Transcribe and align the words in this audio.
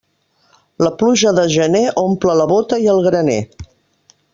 La 0.83 0.91
pluja 1.01 1.35
de 1.41 1.45
gener 1.57 1.83
omple 2.05 2.39
la 2.43 2.51
bóta 2.55 2.83
i 2.87 2.91
el 2.97 3.07
graner. 3.11 3.41